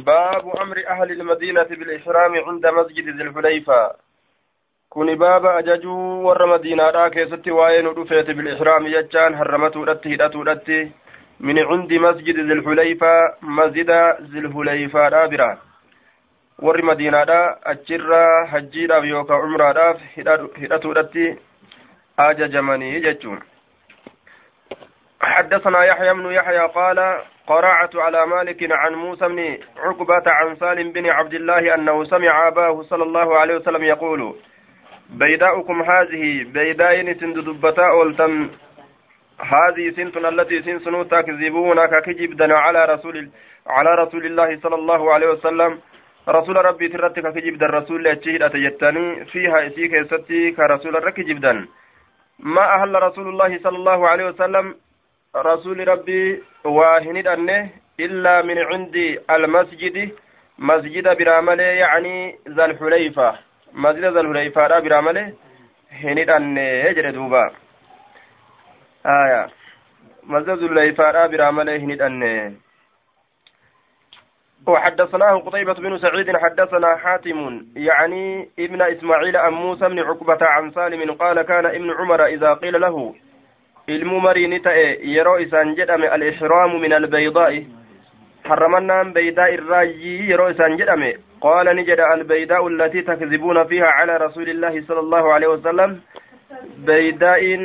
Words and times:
باب 0.00 0.56
أمر 0.62 0.86
أهل 0.88 1.10
المدينة 1.10 1.62
بالإحرام 1.62 2.34
عند 2.34 2.66
مسجد 2.66 3.08
ذي 3.08 3.22
الحليفة. 3.22 3.92
كن 4.90 5.14
باب 5.14 5.46
أججو 5.46 5.96
ور 6.26 6.46
مدينة 6.46 6.90
راكي 6.90 7.24
ستي 7.26 7.50
وين 7.50 7.86
رفيت 7.86 8.30
بالإحرام 8.30 8.86
يجان 8.86 9.34
هرمتو 9.34 9.84
رتي 9.84 10.14
هدتو 10.14 10.42
رتي 10.42 10.90
من 11.40 11.58
عند 11.58 11.92
مسجد 11.92 12.36
ذي 12.36 12.52
الحليفة 12.52 13.34
مسجد 13.42 13.90
ذي 14.30 14.38
الحليفة 14.38 15.08
رابرا 15.08 15.58
ور 16.58 16.82
مدينة 16.84 17.22
را 17.24 17.58
أجرا 17.64 18.46
حجيرا 18.46 18.98
بيوكا 18.98 19.34
عمرا 19.34 19.72
راف 19.72 19.98
هدتو 20.58 20.92
رتي 20.92 21.36
أججمني 22.18 22.94
يججون. 22.94 23.40
حدثنا 25.34 25.84
يحيى 25.84 26.12
بن 26.14 26.26
يحيى 26.38 26.58
قال 26.78 26.98
قرأت 27.46 27.96
على 27.96 28.26
مالك 28.26 28.60
عن 28.72 28.92
موسى 28.94 29.28
بن 29.28 29.58
عقبة 29.84 30.26
عن 30.26 30.56
سالم 30.56 30.92
بن 30.92 31.06
عبد 31.10 31.34
الله 31.34 31.74
أنه 31.74 32.04
سمع 32.04 32.48
أباه 32.48 32.82
صلى 32.82 33.02
الله 33.02 33.38
عليه 33.38 33.54
وسلم 33.56 33.82
يقول 33.84 34.20
بيداؤكم 35.10 35.82
هذه 35.82 36.24
بيداء 36.54 37.12
سنددبتا 37.20 37.86
أولتم 37.88 38.50
هذه 39.54 39.84
سنتنا 39.96 40.28
التي 40.28 40.62
سنسنو 40.62 41.02
تكذبون 41.02 41.78
ككجبدا 41.86 42.48
على 42.64 42.84
رسول 42.84 43.16
على 43.66 43.90
رسول 44.02 44.26
الله 44.26 44.50
صلى 44.62 44.74
الله 44.74 45.02
عليه 45.14 45.28
وسلم. 45.28 45.72
رسول 46.28 46.56
ربي 46.64 46.88
ترتك 46.88 47.26
كجبدا 47.34 47.66
الرسول 47.66 48.06
أتشهد 48.06 48.42
أتيتني 48.42 49.24
فيها 49.24 49.66
إسيك 49.66 49.92
يستي 49.92 50.50
كرسول 50.56 51.04
ركجبدا 51.04 51.66
ما 52.38 52.64
أهل 52.76 53.02
رسول 53.02 53.26
الله 53.28 53.58
صلى 53.64 53.76
الله 53.76 54.08
عليه 54.08 54.24
وسلم 54.30 54.74
رسول 55.36 55.88
ربي 55.88 56.42
واهند 56.64 57.26
أنه 57.26 57.70
إلا 58.00 58.42
من 58.42 58.58
عند 58.58 58.96
المسجد 59.30 60.12
مسجد 60.58 61.16
برامله 61.18 61.62
يعني 61.62 62.38
ذا 62.48 62.64
الحليفة. 62.64 63.38
مسجد 63.72 64.04
ذا 64.04 64.20
الحليفة 64.20 64.78
برامله 64.80 65.32
هند 65.92 66.30
أنه 66.30 66.60
يجري 66.60 67.12
دوبا. 67.12 67.50
آية. 69.06 69.48
مسجد 70.22 70.48
ذا 70.50 70.66
الحليفة 70.66 71.26
برامله 71.26 71.76
هند 71.76 72.02
أنه 72.02 72.54
وحدثناه 74.66 75.38
قطيبة 75.38 75.72
بن 75.74 75.98
سعيد 75.98 76.36
حدثنا 76.36 76.96
حاتم 76.96 77.66
يعني 77.76 78.48
ابن 78.58 78.82
إسماعيل 78.82 79.36
أم 79.36 79.54
موسى 79.54 79.88
بن 79.88 79.98
عقبة 79.98 80.38
عن 80.46 80.70
سالم 80.70 81.12
قال 81.12 81.42
كان 81.42 81.66
ابن 81.66 81.90
عمر 81.90 82.24
إذا 82.24 82.54
قيل 82.54 82.80
له 82.80 83.14
ilmu 83.88 84.20
marii 84.20 84.48
ni 84.48 84.60
ta'e 84.60 84.98
yeroo 85.14 85.38
isaan 85.38 85.74
jedhame 85.76 86.08
al-ihraamu 86.08 86.78
min 86.78 86.92
albaydaa'i 86.92 87.66
yeroo 90.30 90.48
isaan 90.54 90.76
jedhame 90.78 91.10
qaala 91.44 91.74
ni 91.74 91.84
jedha 91.84 92.08
albaydaa'u 92.16 92.66
allatii 92.72 93.02
takzibuuna 93.08 93.64
fiiha 93.72 93.90
calaa 93.98 94.18
rasuuli 94.26 94.50
illaahi 94.56 94.82
sala 94.86 95.00
allahu 95.00 95.32
alehi 95.36 95.52
wasalam 95.52 95.96
beydaa'iin 96.86 97.64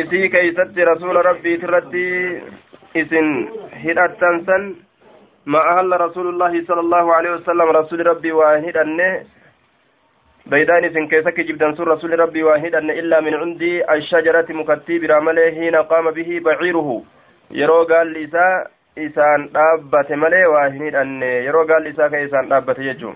isii 0.00 0.28
keeysatti 0.34 0.84
rasuula 0.90 1.22
rabbiit 1.28 1.62
irratti 1.68 2.04
isin 3.02 3.28
hidhattan 3.84 4.42
san 4.46 4.68
ma 5.54 5.60
ahalla 5.72 5.98
rasuulullaahi 6.04 6.64
sala 6.66 6.80
allahu 6.86 7.10
alehi 7.18 7.34
wasalam 7.38 7.74
rasuuli 7.78 8.08
rabbii 8.10 8.32
waa 8.40 8.54
hin 8.56 8.64
hidhanne 8.70 9.08
بيدان 10.46 10.84
إذن 10.84 11.08
كيسك 11.08 11.40
جبدان 11.40 11.74
سور 11.74 11.88
رسول 11.88 12.18
ربي 12.18 12.42
واحدا 12.42 12.78
إلا 12.78 13.20
من 13.20 13.34
عندي 13.34 13.92
الشجرة 13.94 14.46
مكتي 14.50 14.98
برامله 14.98 15.50
حين 15.50 15.76
قام 15.76 16.10
به 16.10 16.40
بعيره. 16.44 17.02
يرو 17.50 17.82
قال 17.82 18.12
لسا 18.12 18.66
إسان 18.98 19.50
دابة 19.54 20.16
ملي 20.16 20.46
واحد 20.46 20.94
أن 20.94 21.22
يرو 21.22 21.62
قال 21.66 21.82
لسا 21.82 22.08
كإسان 22.08 22.48
دابة 22.48 22.78
يجو. 22.78 23.12